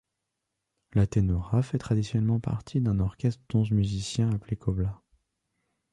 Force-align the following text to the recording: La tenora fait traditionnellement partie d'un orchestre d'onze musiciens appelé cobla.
La 0.93 1.05
tenora 1.05 1.61
fait 1.61 1.77
traditionnellement 1.77 2.39
partie 2.39 2.81
d'un 2.81 2.99
orchestre 2.99 3.43
d'onze 3.51 3.69
musiciens 3.69 4.31
appelé 4.31 4.55
cobla. 4.55 4.99